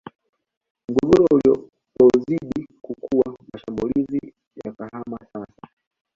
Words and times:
Mgogoro 0.89 1.25
ulipozidi 1.35 2.67
kukua 2.81 3.37
mashambulizi 3.53 4.33
yakahama 4.65 5.19
sasa 5.33 5.67